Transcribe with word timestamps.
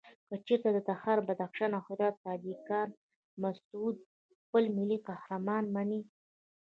کچېرته 0.29 0.69
د 0.73 0.79
تخار، 0.89 1.17
بدخشان 1.27 1.71
او 1.77 1.81
هرات 1.87 2.15
تاجکان 2.25 2.89
مسعود 3.43 3.95
خپل 4.43 4.63
ملي 4.77 4.97
قهرمان 5.07 5.63
مني. 5.75 6.01